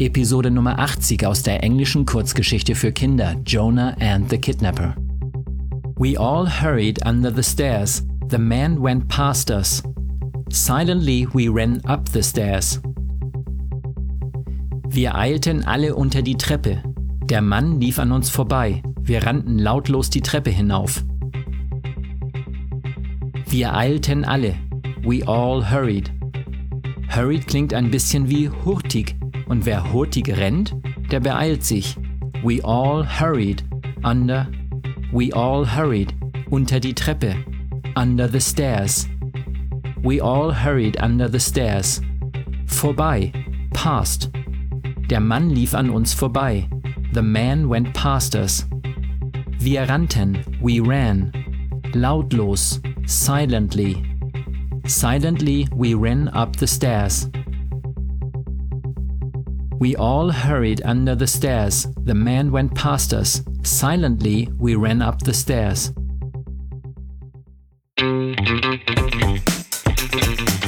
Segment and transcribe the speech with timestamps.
[0.00, 4.94] Episode Nummer 80 aus der englischen Kurzgeschichte für Kinder Jonah and the Kidnapper.
[5.96, 8.04] We all hurried under the stairs.
[8.30, 9.82] The man went past us.
[10.50, 12.80] Silently we ran up the stairs.
[14.88, 16.80] Wir eilten alle unter die Treppe.
[17.24, 18.84] Der Mann lief an uns vorbei.
[19.00, 21.04] Wir rannten lautlos die Treppe hinauf.
[23.48, 24.54] Wir eilten alle.
[25.02, 26.12] We all hurried.
[27.08, 29.17] Hurried klingt ein bisschen wie hurtig.
[29.48, 30.74] Und wer hurtig rennt,
[31.10, 31.96] der beeilt sich.
[32.42, 33.64] We all hurried
[34.04, 34.46] under
[35.10, 36.14] We all hurried
[36.50, 37.34] unter die Treppe,
[37.96, 39.08] under the stairs.
[40.02, 42.02] We all hurried under the stairs.
[42.66, 43.32] Vorbei,
[43.72, 44.30] past.
[45.08, 46.68] Der Mann lief an uns vorbei.
[47.14, 48.66] The man went past us.
[49.58, 51.32] Wir rannten, we ran.
[51.94, 54.04] Lautlos, silently.
[54.84, 57.30] Silently we ran up the stairs.
[59.78, 61.86] We all hurried under the stairs.
[62.04, 63.42] The man went past us.
[63.62, 65.92] Silently we ran up the stairs.